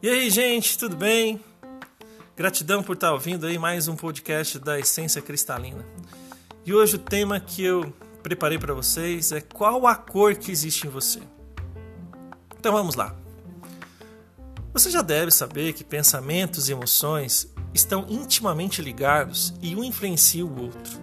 E 0.00 0.08
aí, 0.08 0.30
gente, 0.30 0.78
tudo 0.78 0.94
bem? 0.94 1.40
Gratidão 2.36 2.84
por 2.84 2.92
estar 2.92 3.12
ouvindo 3.12 3.48
aí 3.48 3.58
mais 3.58 3.88
um 3.88 3.96
podcast 3.96 4.56
da 4.60 4.78
Essência 4.78 5.20
Cristalina. 5.20 5.84
E 6.64 6.72
hoje 6.72 6.94
o 6.94 7.00
tema 7.00 7.40
que 7.40 7.64
eu 7.64 7.92
preparei 8.22 8.60
para 8.60 8.72
vocês 8.72 9.32
é 9.32 9.40
qual 9.40 9.88
a 9.88 9.96
cor 9.96 10.36
que 10.36 10.52
existe 10.52 10.86
em 10.86 10.90
você. 10.90 11.18
Então 12.56 12.70
vamos 12.70 12.94
lá. 12.94 13.12
Você 14.72 14.88
já 14.88 15.02
deve 15.02 15.32
saber 15.32 15.72
que 15.72 15.82
pensamentos 15.82 16.68
e 16.68 16.72
emoções 16.72 17.52
estão 17.74 18.06
intimamente 18.08 18.80
ligados 18.80 19.52
e 19.60 19.74
um 19.74 19.82
influencia 19.82 20.46
o 20.46 20.62
outro. 20.62 20.96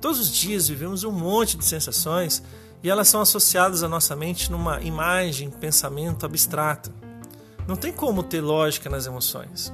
Todos 0.00 0.20
os 0.20 0.32
dias 0.32 0.68
vivemos 0.68 1.04
um 1.04 1.12
monte 1.12 1.58
de 1.58 1.66
sensações 1.66 2.42
e 2.82 2.88
elas 2.88 3.08
são 3.08 3.20
associadas 3.20 3.82
à 3.82 3.88
nossa 3.90 4.16
mente 4.16 4.50
numa 4.50 4.80
imagem, 4.80 5.50
pensamento 5.50 6.24
abstrato. 6.24 6.90
Não 7.70 7.76
tem 7.76 7.92
como 7.92 8.24
ter 8.24 8.40
lógica 8.40 8.90
nas 8.90 9.06
emoções. 9.06 9.72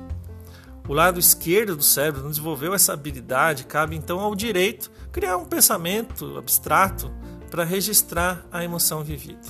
O 0.86 0.92
lado 0.92 1.18
esquerdo 1.18 1.74
do 1.74 1.82
cérebro 1.82 2.20
não 2.20 2.28
desenvolveu 2.28 2.74
essa 2.74 2.92
habilidade, 2.92 3.64
cabe 3.64 3.96
então 3.96 4.20
ao 4.20 4.34
direito 4.34 4.90
criar 5.10 5.38
um 5.38 5.46
pensamento 5.46 6.36
abstrato 6.36 7.10
para 7.50 7.64
registrar 7.64 8.44
a 8.52 8.62
emoção 8.62 9.02
vivida. 9.02 9.48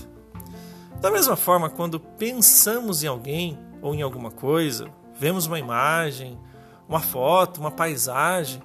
Da 1.01 1.10
mesma 1.10 1.34
forma, 1.34 1.68
quando 1.68 1.98
pensamos 1.98 3.02
em 3.02 3.09
alguém 3.09 3.59
ou 3.82 3.92
em 3.96 4.02
alguma 4.02 4.30
coisa, 4.30 4.88
vemos 5.18 5.46
uma 5.46 5.59
imagem, 5.59 6.38
uma 6.88 7.01
foto, 7.01 7.60
uma 7.60 7.73
paisagem, 7.73 8.62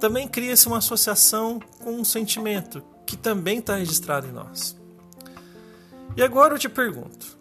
também 0.00 0.26
cria-se 0.26 0.66
uma 0.66 0.78
associação 0.78 1.60
com 1.78 1.92
um 1.92 2.04
sentimento 2.04 2.82
que 3.06 3.16
também 3.16 3.60
está 3.60 3.76
registrado 3.76 4.26
em 4.26 4.32
nós. 4.32 4.76
E 6.16 6.22
agora 6.24 6.54
eu 6.54 6.58
te 6.58 6.68
pergunto: 6.68 7.40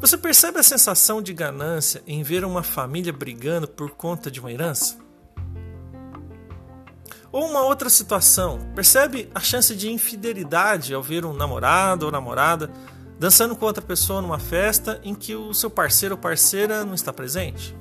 você 0.00 0.16
percebe 0.16 0.60
a 0.60 0.62
sensação 0.62 1.20
de 1.20 1.34
ganância 1.34 2.02
em 2.06 2.22
ver 2.22 2.44
uma 2.44 2.62
família 2.62 3.12
brigando 3.12 3.66
por 3.66 3.90
conta 3.90 4.30
de 4.30 4.38
uma 4.38 4.52
herança? 4.52 4.96
Ou 7.32 7.46
uma 7.46 7.62
outra 7.62 7.90
situação, 7.90 8.58
percebe 8.74 9.28
a 9.34 9.40
chance 9.40 9.74
de 9.74 9.90
infidelidade 9.90 10.94
ao 10.94 11.02
ver 11.02 11.24
um 11.24 11.32
namorado 11.32 12.06
ou 12.06 12.12
namorada 12.12 12.70
dançando 13.18 13.56
com 13.56 13.66
outra 13.66 13.82
pessoa 13.82 14.22
numa 14.22 14.38
festa 14.38 15.00
em 15.02 15.14
que 15.14 15.34
o 15.34 15.52
seu 15.52 15.68
parceiro 15.68 16.14
ou 16.14 16.20
parceira 16.20 16.84
não 16.84 16.94
está 16.94 17.12
presente? 17.12 17.76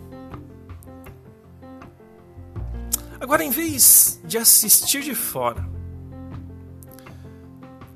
Agora, 3.20 3.44
em 3.44 3.52
vez 3.52 4.20
de 4.26 4.38
assistir 4.38 5.02
de 5.02 5.14
fora, 5.14 5.64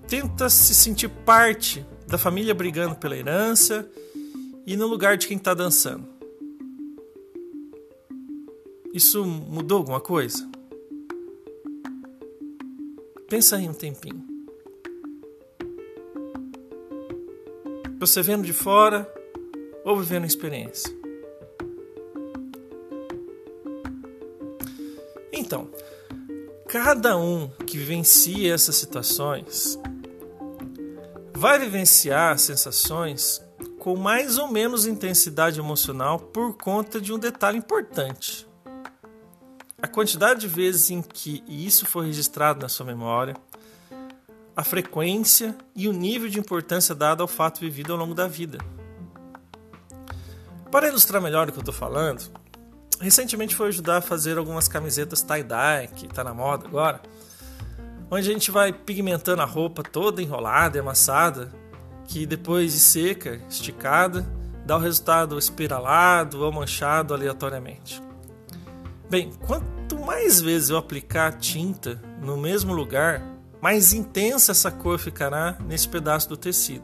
tenta 0.08 0.50
se 0.50 0.76
sentir 0.76 1.10
parte 1.10 1.86
da 2.08 2.18
família 2.18 2.54
brigando 2.54 2.96
pela 2.96 3.16
herança 3.16 3.90
e 4.72 4.78
no 4.78 4.88
lugar 4.88 5.18
de 5.18 5.28
quem 5.28 5.36
está 5.36 5.54
dançando. 5.54 6.08
Isso 8.94 9.26
mudou 9.26 9.80
alguma 9.80 10.00
coisa? 10.00 10.50
Pensa 13.28 13.58
aí 13.58 13.68
um 13.68 13.74
tempinho. 13.74 14.26
Você 18.00 18.22
vendo 18.22 18.46
de 18.46 18.54
fora 18.54 19.14
ou 19.84 20.00
vivendo 20.00 20.24
a 20.24 20.28
experiência? 20.28 20.90
Então, 25.34 25.70
cada 26.70 27.18
um 27.18 27.50
que 27.68 27.78
vivencia 27.78 28.54
essas 28.54 28.78
situações 28.78 29.78
vai 31.34 31.60
vivenciar 31.60 32.40
sensações 32.40 33.42
com 33.82 33.96
mais 33.96 34.38
ou 34.38 34.48
menos 34.48 34.86
intensidade 34.86 35.60
emocional 35.60 36.20
por 36.20 36.56
conta 36.56 37.02
de 37.02 37.12
um 37.12 37.18
detalhe 37.18 37.58
importante. 37.58 38.48
A 39.82 39.88
quantidade 39.88 40.42
de 40.42 40.48
vezes 40.48 40.92
em 40.92 41.02
que 41.02 41.44
isso 41.48 41.88
foi 41.88 42.06
registrado 42.06 42.62
na 42.62 42.70
sua 42.70 42.86
memória, 42.86 43.36
a 44.56 44.64
frequência 44.64 45.58
e 45.76 45.88
o 45.88 45.94
nível 45.94 46.30
de 46.30 46.38
importância 46.38 46.94
dado 46.94 47.24
ao 47.24 47.28
fato 47.28 47.60
vivido 47.60 47.92
ao 47.92 47.98
longo 47.98 48.14
da 48.14 48.28
vida. 48.28 48.60
Para 50.72 50.88
ilustrar 50.88 51.20
melhor 51.20 51.50
o 51.50 51.52
que 51.52 51.58
eu 51.58 51.62
estou 51.62 51.74
falando, 51.74 52.32
recentemente 53.00 53.56
foi 53.56 53.70
ajudar 53.70 53.98
a 53.98 54.02
fazer 54.02 54.38
algumas 54.38 54.68
camisetas 54.68 55.24
tie-dye, 55.24 55.88
que 55.88 56.06
está 56.06 56.24
na 56.24 56.36
moda 56.36 56.68
agora, 56.68 57.02
onde 58.12 58.30
a 58.30 58.34
gente 58.34 58.52
vai 58.52 58.72
pigmentando 58.72 59.42
a 59.42 59.46
roupa 59.46 59.82
toda 59.82 60.22
enrolada 60.22 60.78
e 60.78 60.80
amassada 60.80 61.61
que 62.12 62.26
depois 62.26 62.74
de 62.74 62.80
seca, 62.80 63.40
esticada, 63.50 64.30
dá 64.66 64.76
o 64.76 64.80
resultado 64.82 65.40
espiralado 65.40 66.44
ou 66.44 66.52
manchado 66.52 67.14
aleatoriamente. 67.14 68.04
Bem, 69.10 69.32
quanto 69.48 69.98
mais 69.98 70.42
vezes 70.42 70.70
eu 70.70 70.78
aplicar 70.78 71.38
tinta 71.40 72.02
no 72.22 72.36
mesmo 72.36 72.74
lugar, 72.74 73.24
mais 73.62 73.94
intensa 73.94 74.52
essa 74.52 74.70
cor 74.70 75.00
ficará 75.00 75.58
nesse 75.66 75.88
pedaço 75.88 76.28
do 76.28 76.36
tecido. 76.36 76.84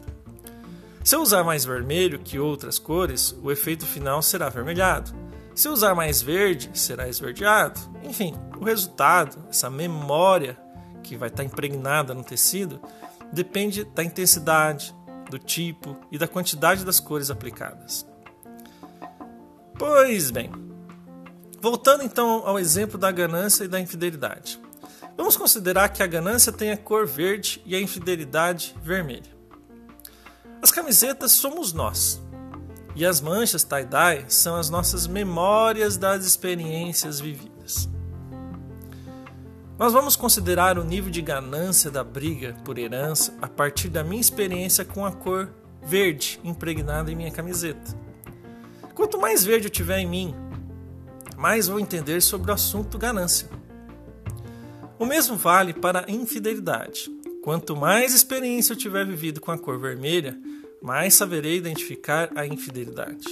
Se 1.03 1.13
eu 1.13 1.21
usar 1.21 1.43
mais 1.43 1.65
vermelho 1.65 2.19
que 2.19 2.39
outras 2.39 2.79
cores, 2.79 3.37
o 3.43 3.51
efeito 3.51 3.85
final 3.85 4.21
será 4.21 4.47
avermelhado. 4.47 5.13
Se 5.53 5.67
eu 5.67 5.73
usar 5.73 5.93
mais 5.93 6.21
verde, 6.21 6.69
será 6.73 7.09
esverdeado. 7.09 7.81
Enfim, 8.01 8.33
o 8.57 8.63
resultado, 8.63 9.45
essa 9.49 9.69
memória 9.69 10.57
que 11.03 11.17
vai 11.17 11.27
estar 11.27 11.43
impregnada 11.43 12.13
no 12.13 12.23
tecido, 12.23 12.79
depende 13.33 13.83
da 13.83 14.05
intensidade, 14.05 14.95
do 15.29 15.39
tipo 15.39 15.97
e 16.11 16.17
da 16.17 16.27
quantidade 16.27 16.85
das 16.85 16.99
cores 16.99 17.29
aplicadas. 17.29 18.05
Pois 19.77 20.31
bem, 20.31 20.51
voltando 21.61 22.03
então 22.03 22.43
ao 22.45 22.57
exemplo 22.57 22.97
da 22.97 23.11
ganância 23.11 23.63
e 23.63 23.67
da 23.67 23.79
infidelidade. 23.79 24.59
Vamos 25.15 25.35
considerar 25.35 25.89
que 25.89 26.03
a 26.03 26.07
ganância 26.07 26.51
tem 26.51 26.71
a 26.71 26.77
cor 26.77 27.05
verde 27.05 27.61
e 27.65 27.75
a 27.75 27.81
infidelidade 27.81 28.75
vermelha. 28.83 29.35
As 30.61 30.71
camisetas 30.71 31.31
somos 31.31 31.73
nós, 31.73 32.21
e 32.95 33.05
as 33.05 33.21
manchas 33.21 33.63
tie-dye 33.63 34.25
são 34.27 34.55
as 34.55 34.69
nossas 34.69 35.05
memórias 35.05 35.97
das 35.97 36.25
experiências 36.25 37.19
vividas. 37.19 37.87
Nós 39.77 39.93
vamos 39.93 40.15
considerar 40.15 40.79
o 40.79 40.83
nível 40.83 41.11
de 41.11 41.21
ganância 41.21 41.91
da 41.91 42.03
briga 42.03 42.55
por 42.65 42.79
herança 42.79 43.37
a 43.39 43.47
partir 43.47 43.89
da 43.89 44.03
minha 44.03 44.19
experiência 44.19 44.83
com 44.83 45.05
a 45.05 45.11
cor 45.11 45.53
verde 45.83 46.39
impregnada 46.43 47.11
em 47.11 47.15
minha 47.15 47.29
camiseta. 47.29 47.95
Quanto 48.95 49.19
mais 49.19 49.45
verde 49.45 49.67
eu 49.67 49.71
tiver 49.71 49.99
em 49.99 50.07
mim, 50.07 50.35
mais 51.37 51.67
vou 51.67 51.79
entender 51.79 52.21
sobre 52.21 52.49
o 52.49 52.53
assunto 52.55 52.97
ganância. 52.97 53.47
O 54.97 55.05
mesmo 55.05 55.37
vale 55.37 55.73
para 55.73 56.05
a 56.07 56.11
infidelidade. 56.11 57.11
Quanto 57.43 57.75
mais 57.75 58.15
experiência 58.15 58.73
eu 58.73 58.77
tiver 58.77 59.05
vivido 59.05 59.39
com 59.39 59.51
a 59.51 59.59
cor 59.59 59.79
vermelha, 59.79 60.35
mais 60.81 61.13
saberei 61.13 61.55
identificar 61.55 62.31
a 62.35 62.47
infidelidade. 62.47 63.27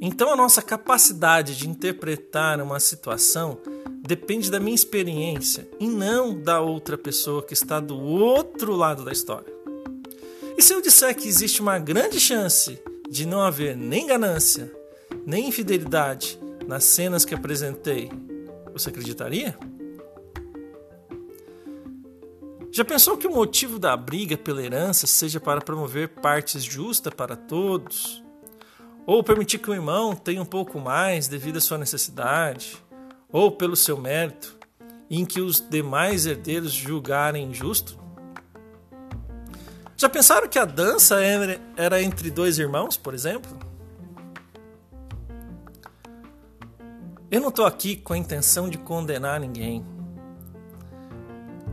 Então, 0.00 0.32
a 0.32 0.36
nossa 0.36 0.62
capacidade 0.62 1.54
de 1.54 1.68
interpretar 1.68 2.60
uma 2.62 2.80
situação 2.80 3.58
depende 4.02 4.50
da 4.50 4.58
minha 4.58 4.74
experiência 4.74 5.68
e 5.78 5.86
não 5.86 6.36
da 6.36 6.60
outra 6.60 6.98
pessoa 6.98 7.40
que 7.40 7.54
está 7.54 7.78
do 7.78 7.96
outro 7.96 8.74
lado 8.74 9.04
da 9.04 9.12
história. 9.12 9.52
E 10.58 10.62
se 10.62 10.74
eu 10.74 10.82
disser 10.82 11.14
que 11.14 11.28
existe 11.28 11.62
uma 11.62 11.78
grande 11.78 12.18
chance 12.18 12.82
de 13.08 13.24
não 13.24 13.40
haver 13.40 13.76
nem 13.76 14.08
ganância, 14.08 14.70
nem 15.24 15.46
infidelidade 15.46 16.38
nas 16.66 16.82
cenas 16.82 17.24
que 17.24 17.34
apresentei, 17.34 18.10
você 18.72 18.88
acreditaria? 18.88 19.56
Já 22.72 22.84
pensou 22.84 23.16
que 23.16 23.26
o 23.26 23.34
motivo 23.34 23.78
da 23.78 23.96
briga 23.96 24.36
pela 24.36 24.62
herança 24.62 25.06
seja 25.06 25.38
para 25.38 25.60
promover 25.60 26.08
partes 26.08 26.64
justas 26.64 27.14
para 27.14 27.36
todos? 27.36 28.22
Ou 29.06 29.22
permitir 29.22 29.58
que 29.58 29.70
o 29.70 29.74
irmão 29.74 30.16
tenha 30.16 30.42
um 30.42 30.46
pouco 30.46 30.80
mais 30.80 31.28
devido 31.28 31.58
à 31.58 31.60
sua 31.60 31.78
necessidade? 31.78 32.82
Ou 33.32 33.50
pelo 33.50 33.74
seu 33.74 33.96
mérito, 33.96 34.56
em 35.10 35.24
que 35.24 35.40
os 35.40 35.60
demais 35.60 36.26
herdeiros 36.26 36.72
julgarem 36.72 37.50
injusto? 37.50 37.98
Já 39.96 40.08
pensaram 40.08 40.48
que 40.48 40.58
a 40.58 40.64
dança 40.64 41.16
era 41.76 42.02
entre 42.02 42.30
dois 42.30 42.58
irmãos, 42.58 42.96
por 42.96 43.14
exemplo? 43.14 43.56
Eu 47.30 47.40
não 47.40 47.48
estou 47.48 47.64
aqui 47.64 47.96
com 47.96 48.12
a 48.12 48.18
intenção 48.18 48.68
de 48.68 48.76
condenar 48.76 49.40
ninguém. 49.40 49.86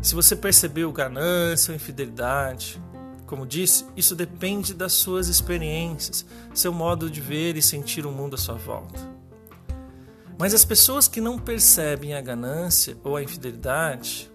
Se 0.02 0.16
você 0.16 0.34
percebeu 0.36 0.90
ganância 0.94 1.72
ou 1.72 1.76
infidelidade, 1.76 2.82
como 3.26 3.46
disse, 3.46 3.86
isso 3.98 4.16
depende 4.16 4.74
das 4.74 4.94
suas 4.94 5.28
experiências, 5.28 6.26
seu 6.54 6.72
modo 6.72 7.10
de 7.10 7.20
ver 7.20 7.58
e 7.58 7.62
sentir 7.62 8.06
o 8.06 8.12
mundo 8.12 8.36
à 8.36 8.38
sua 8.38 8.56
volta. 8.56 9.19
Mas 10.40 10.54
as 10.54 10.64
pessoas 10.64 11.06
que 11.06 11.20
não 11.20 11.38
percebem 11.38 12.14
a 12.14 12.22
ganância 12.22 12.98
ou 13.04 13.18
a 13.18 13.22
infidelidade 13.22 14.32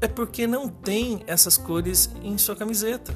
é 0.00 0.06
porque 0.06 0.46
não 0.46 0.68
tem 0.68 1.24
essas 1.26 1.56
cores 1.56 2.08
em 2.22 2.38
sua 2.38 2.54
camiseta. 2.54 3.12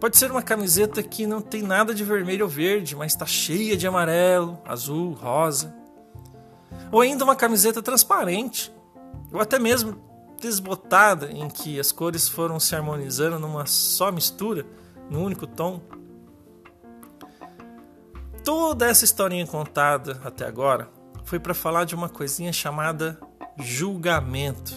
Pode 0.00 0.16
ser 0.16 0.30
uma 0.30 0.40
camiseta 0.40 1.02
que 1.02 1.26
não 1.26 1.42
tem 1.42 1.60
nada 1.60 1.94
de 1.94 2.02
vermelho 2.02 2.46
ou 2.46 2.50
verde, 2.50 2.96
mas 2.96 3.12
está 3.12 3.26
cheia 3.26 3.76
de 3.76 3.86
amarelo, 3.86 4.58
azul, 4.64 5.12
rosa. 5.12 5.74
Ou 6.90 7.02
ainda 7.02 7.22
uma 7.22 7.36
camiseta 7.36 7.82
transparente, 7.82 8.72
ou 9.30 9.38
até 9.38 9.58
mesmo 9.58 10.02
desbotada, 10.40 11.30
em 11.30 11.46
que 11.48 11.78
as 11.78 11.92
cores 11.92 12.26
foram 12.26 12.58
se 12.58 12.74
harmonizando 12.74 13.38
numa 13.38 13.66
só 13.66 14.10
mistura, 14.10 14.66
num 15.10 15.24
único 15.24 15.46
tom. 15.46 15.82
Toda 18.46 18.86
essa 18.86 19.04
historinha 19.04 19.44
contada 19.44 20.20
até 20.22 20.46
agora 20.46 20.88
foi 21.24 21.40
para 21.40 21.52
falar 21.52 21.82
de 21.82 21.96
uma 21.96 22.08
coisinha 22.08 22.52
chamada 22.52 23.18
julgamento. 23.58 24.72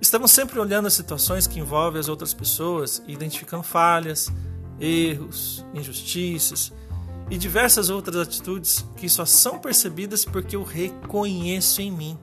Estamos 0.00 0.32
sempre 0.32 0.58
olhando 0.58 0.86
as 0.86 0.94
situações 0.94 1.46
que 1.46 1.60
envolvem 1.60 2.00
as 2.00 2.08
outras 2.08 2.34
pessoas 2.34 3.00
e 3.06 3.12
identificando 3.12 3.62
falhas, 3.62 4.28
erros, 4.80 5.64
injustiças 5.72 6.72
e 7.30 7.38
diversas 7.38 7.90
outras 7.90 8.16
atitudes 8.16 8.84
que 8.96 9.08
só 9.08 9.24
são 9.24 9.60
percebidas 9.60 10.24
porque 10.24 10.56
eu 10.56 10.64
reconheço 10.64 11.80
em 11.80 11.92
mim. 11.92 12.18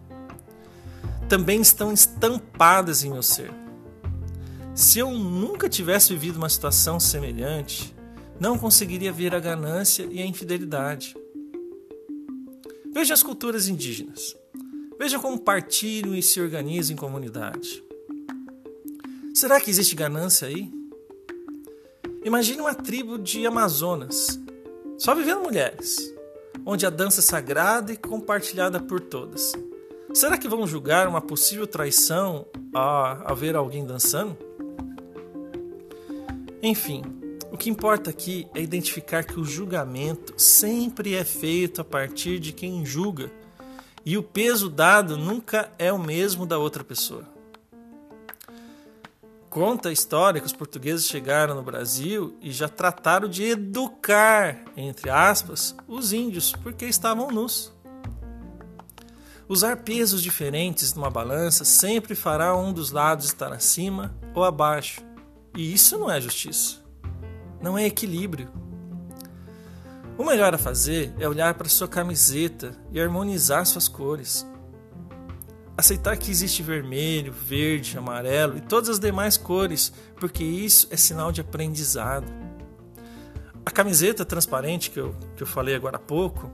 Também 1.29 1.61
estão 1.61 1.93
estampadas 1.93 3.05
em 3.05 3.09
meu 3.09 3.23
ser. 3.23 3.53
Se 4.73 4.99
eu 4.99 5.11
nunca 5.11 5.69
tivesse 5.69 6.11
vivido 6.11 6.35
uma 6.35 6.49
situação 6.49 6.99
semelhante, 6.99 7.94
não 8.39 8.57
conseguiria 8.57 9.11
ver 9.11 9.33
a 9.33 9.39
ganância 9.39 10.07
e 10.11 10.21
a 10.21 10.25
infidelidade. 10.25 11.15
Veja 12.93 13.13
as 13.13 13.23
culturas 13.23 13.67
indígenas. 13.67 14.35
Veja 14.97 15.19
como 15.19 15.39
partilham 15.39 16.15
e 16.15 16.21
se 16.21 16.39
organizam 16.39 16.93
em 16.93 16.97
comunidade. 16.97 17.83
Será 19.33 19.59
que 19.59 19.69
existe 19.69 19.95
ganância 19.95 20.47
aí? 20.47 20.71
Imagine 22.23 22.61
uma 22.61 22.73
tribo 22.73 23.19
de 23.19 23.45
Amazonas, 23.45 24.39
só 24.97 25.13
vivendo 25.13 25.41
mulheres, 25.41 25.97
onde 26.65 26.85
a 26.85 26.89
dança 26.89 27.19
é 27.19 27.23
sagrada 27.23 27.91
e 27.91 27.97
compartilhada 27.97 28.79
por 28.79 28.99
todas. 28.99 29.51
Será 30.13 30.37
que 30.37 30.47
vão 30.47 30.65
julgar 30.65 31.07
uma 31.07 31.21
possível 31.21 31.67
traição 31.67 32.47
ao 32.73 33.35
ver 33.35 33.55
alguém 33.55 33.85
dançando? 33.85 34.37
Enfim, 36.63 37.03
o 37.55 37.57
que 37.57 37.69
importa 37.69 38.09
aqui 38.09 38.49
é 38.53 38.61
identificar 38.61 39.23
que 39.23 39.39
o 39.39 39.45
julgamento 39.45 40.33
sempre 40.35 41.15
é 41.15 41.23
feito 41.23 41.79
a 41.79 41.85
partir 41.85 42.37
de 42.37 42.51
quem 42.51 42.85
julga 42.85 43.31
e 44.05 44.17
o 44.17 44.23
peso 44.23 44.69
dado 44.69 45.17
nunca 45.17 45.71
é 45.79 45.89
o 45.89 45.97
mesmo 45.97 46.45
da 46.45 46.57
outra 46.57 46.83
pessoa. 46.83 47.23
Conta 49.49 49.87
a 49.87 49.93
história 49.93 50.41
que 50.41 50.45
os 50.45 50.51
portugueses 50.51 51.07
chegaram 51.07 51.55
no 51.55 51.63
Brasil 51.63 52.35
e 52.41 52.51
já 52.51 52.67
trataram 52.67 53.29
de 53.29 53.43
educar, 53.43 54.65
entre 54.75 55.09
aspas, 55.09 55.73
os 55.87 56.11
índios 56.11 56.51
porque 56.61 56.83
estavam 56.83 57.31
nus. 57.31 57.71
Usar 59.47 59.77
pesos 59.77 60.21
diferentes 60.21 60.93
numa 60.93 61.09
balança 61.09 61.63
sempre 61.63 62.15
fará 62.15 62.53
um 62.53 62.73
dos 62.73 62.91
lados 62.91 63.27
estar 63.27 63.53
acima 63.53 64.13
ou 64.33 64.43
abaixo. 64.43 65.01
E 65.55 65.73
isso 65.73 65.97
não 65.97 66.11
é 66.11 66.19
justiça. 66.19 66.83
Não 67.65 67.75
é 67.75 67.87
equilíbrio. 67.87 68.47
O 70.19 70.23
melhor 70.23 70.53
a 70.53 70.57
fazer 70.57 71.11
é 71.17 71.27
olhar 71.27 71.55
para 71.55 71.67
sua 71.67 71.87
camiseta 71.87 72.77
e 72.91 73.01
harmonizar 73.01 73.65
suas 73.65 73.87
cores. 73.87 74.45
Aceitar 75.75 76.15
que 76.15 76.29
existe 76.29 76.61
vermelho, 76.61 77.33
verde, 77.33 77.97
amarelo 77.97 78.55
e 78.55 78.61
todas 78.61 78.87
as 78.87 78.99
demais 78.99 79.35
cores, 79.35 79.91
porque 80.17 80.43
isso 80.43 80.87
é 80.91 80.95
sinal 80.95 81.31
de 81.31 81.41
aprendizado. 81.41 82.31
A 83.65 83.71
camiseta 83.71 84.23
transparente 84.23 84.91
que 84.91 84.99
eu, 84.99 85.15
que 85.35 85.41
eu 85.41 85.47
falei 85.47 85.73
agora 85.73 85.95
há 85.95 85.99
pouco 85.99 86.51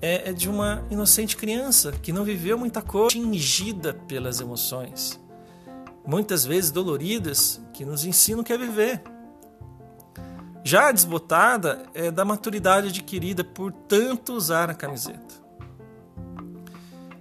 é, 0.00 0.30
é 0.30 0.32
de 0.32 0.48
uma 0.48 0.86
inocente 0.88 1.36
criança 1.36 1.90
que 2.00 2.12
não 2.12 2.22
viveu 2.22 2.56
muita 2.56 2.80
coisa, 2.80 3.08
tingida 3.08 3.92
pelas 3.92 4.40
emoções, 4.40 5.20
muitas 6.06 6.46
vezes 6.46 6.70
doloridas, 6.70 7.60
que 7.74 7.84
nos 7.84 8.04
ensinam 8.04 8.42
o 8.42 8.44
que 8.44 8.52
é 8.52 8.56
viver. 8.56 9.02
Já 10.64 10.92
desbotada 10.92 11.84
é 11.92 12.10
da 12.10 12.24
maturidade 12.24 12.88
adquirida 12.88 13.42
por 13.42 13.72
tanto 13.72 14.32
usar 14.34 14.70
a 14.70 14.74
camiseta. 14.74 15.42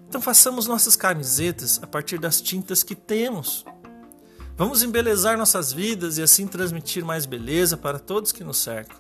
Então 0.07 0.21
façamos 0.21 0.67
nossas 0.67 0.95
camisetas 0.95 1.79
a 1.81 1.87
partir 1.87 2.19
das 2.19 2.39
tintas 2.39 2.83
que 2.83 2.93
temos. 2.93 3.65
Vamos 4.55 4.83
embelezar 4.83 5.37
nossas 5.37 5.73
vidas 5.73 6.17
e 6.17 6.21
assim 6.21 6.45
transmitir 6.45 7.03
mais 7.03 7.25
beleza 7.25 7.77
para 7.77 7.97
todos 7.97 8.31
que 8.31 8.43
nos 8.43 8.57
cercam. 8.57 8.97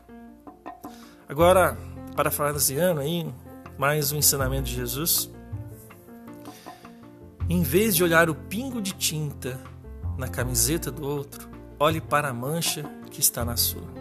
Agora, 1.29 1.77
parafraseando 2.15 3.01
aí 3.01 3.31
mais 3.77 4.11
um 4.11 4.17
ensinamento 4.17 4.63
de 4.63 4.75
Jesus, 4.75 5.29
em 7.47 7.61
vez 7.61 7.95
de 7.95 8.03
olhar 8.03 8.29
o 8.29 8.35
pingo 8.35 8.81
de 8.81 8.93
tinta 8.93 9.59
na 10.17 10.27
camiseta 10.27 10.89
do 10.89 11.05
outro, 11.05 11.49
olhe 11.77 12.01
para 12.01 12.29
a 12.29 12.33
mancha 12.33 12.83
que 13.11 13.19
está 13.19 13.45
na 13.45 13.57
sua. 13.57 14.00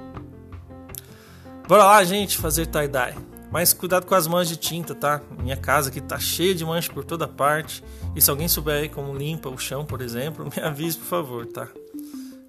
Bora 1.70 1.84
lá, 1.84 2.02
gente, 2.02 2.37
fazer 2.37 2.67
tie-dye. 2.67 3.14
Mas 3.49 3.72
cuidado 3.72 4.05
com 4.05 4.12
as 4.17 4.26
manchas 4.26 4.49
de 4.49 4.56
tinta, 4.56 4.93
tá? 4.93 5.22
Minha 5.40 5.56
casa 5.56 5.88
aqui 5.88 6.00
tá 6.00 6.19
cheia 6.19 6.52
de 6.52 6.64
manchas 6.64 6.93
por 6.93 7.05
toda 7.05 7.28
parte. 7.28 7.84
E 8.12 8.20
se 8.20 8.28
alguém 8.28 8.49
souber 8.49 8.82
aí 8.82 8.88
como 8.88 9.17
limpa 9.17 9.49
o 9.49 9.56
chão, 9.56 9.87
por 9.87 10.00
exemplo, 10.00 10.44
me 10.50 10.61
avise, 10.61 10.99
por 10.99 11.06
favor, 11.06 11.46
tá? 11.46 11.69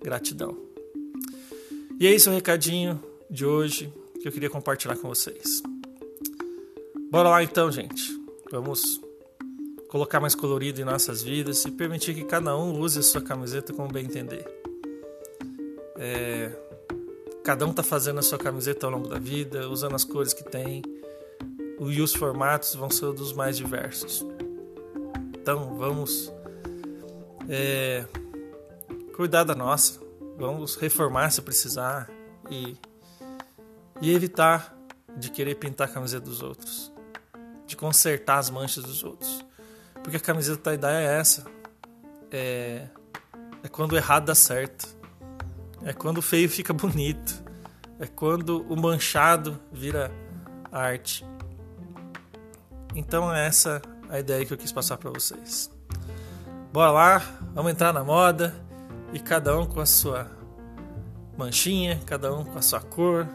Gratidão. 0.02 0.58
E 2.00 2.08
é 2.08 2.16
isso 2.16 2.32
o 2.32 2.34
recadinho 2.34 3.00
de 3.30 3.46
hoje 3.46 3.94
que 4.20 4.28
eu 4.28 4.32
queria 4.32 4.50
compartilhar 4.50 4.96
com 4.96 5.08
vocês. 5.08 5.62
Bora 7.12 7.30
lá 7.30 7.44
então, 7.44 7.72
gente. 7.72 8.20
Vamos 8.52 9.00
colocar 9.88 10.20
mais 10.20 10.34
colorido 10.34 10.82
em 10.82 10.84
nossas 10.84 11.22
vidas 11.22 11.64
e 11.64 11.70
permitir 11.70 12.16
que 12.16 12.24
cada 12.24 12.58
um 12.58 12.80
use 12.80 12.98
a 12.98 13.04
sua 13.04 13.22
camiseta 13.22 13.72
como 13.72 13.88
bem 13.88 14.04
entender. 14.04 14.48
É, 15.98 16.71
Cada 17.44 17.66
um 17.66 17.72
está 17.72 17.82
fazendo 17.82 18.20
a 18.20 18.22
sua 18.22 18.38
camiseta 18.38 18.86
ao 18.86 18.92
longo 18.92 19.08
da 19.08 19.18
vida, 19.18 19.68
usando 19.68 19.96
as 19.96 20.04
cores 20.04 20.34
que 20.34 20.44
tem, 20.44 20.84
e 21.80 22.02
os 22.02 22.14
formatos 22.14 22.76
vão 22.76 22.90
ser 22.90 23.12
dos 23.14 23.34
mais 23.34 23.58
diversos. 23.58 24.24
Então 25.34 25.76
vamos 25.76 26.32
é, 27.50 28.06
cuidar 29.16 29.44
da 29.44 29.56
nossa, 29.56 30.00
vamos 30.38 30.76
reformar 30.76 31.32
se 31.32 31.42
precisar 31.42 32.08
e, 32.50 32.78
e 34.00 34.14
evitar 34.14 34.78
de 35.18 35.32
querer 35.32 35.56
pintar 35.56 35.90
a 35.90 35.92
camiseta 35.92 36.24
dos 36.24 36.44
outros, 36.44 36.94
de 37.66 37.76
consertar 37.76 38.38
as 38.38 38.52
manchas 38.52 38.84
dos 38.84 39.04
outros, 39.04 39.44
porque 40.04 40.18
a 40.18 40.20
camiseta 40.20 40.62
da 40.62 40.74
ideia 40.76 41.10
é 41.10 41.20
essa, 41.20 41.46
é, 42.30 42.88
é 43.64 43.68
quando 43.68 43.94
o 43.94 43.98
errado 43.98 44.26
dá 44.26 44.36
certo. 44.36 45.01
É 45.84 45.94
quando 45.94 46.20
o 46.20 46.22
feio 46.22 46.50
fica 46.50 46.74
bonito. 46.74 47.44
É 48.00 48.08
quando 48.08 48.66
o 48.70 48.80
manchado 48.80 49.60
vira 49.72 50.12
arte. 50.72 51.26
Então 52.96 53.34
é 53.34 53.46
essa 53.46 53.82
a 54.10 54.20
ideia 54.20 54.46
que 54.46 54.54
eu 54.54 54.58
quis 54.58 54.72
passar 54.72 54.98
para 54.98 55.10
vocês. 55.10 55.72
Bora 56.74 56.92
lá, 56.92 57.20
vamos 57.54 57.72
entrar 57.72 57.94
na 57.94 58.04
moda 58.04 58.56
e 59.14 59.20
cada 59.20 59.58
um 59.58 59.66
com 59.66 59.82
a 59.82 59.86
sua 59.86 60.30
manchinha, 61.38 62.00
cada 62.06 62.34
um 62.34 62.44
com 62.44 62.58
a 62.58 62.62
sua 62.62 62.80
cor, 62.80 63.28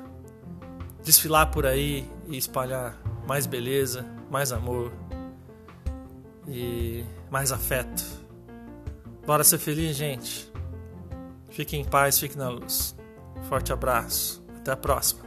desfilar 1.03 1.51
por 1.51 1.67
aí 1.67 2.09
e 2.29 2.37
espalhar 2.37 2.97
mais 3.27 3.47
beleza, 3.47 4.07
mais 4.31 4.53
amor 4.53 4.93
e 6.49 7.05
mais 7.31 7.53
afeto. 7.53 8.05
Bora 9.27 9.45
ser 9.45 9.59
feliz, 9.59 9.97
gente. 9.97 10.56
Fique 11.51 11.77
em 11.77 11.85
paz, 11.85 12.19
fique 12.19 12.37
na 12.37 12.49
luz. 12.49 12.97
Forte 13.49 13.73
abraço. 13.73 14.45
Até 14.57 14.73
a 14.73 14.77
próxima. 14.77 15.26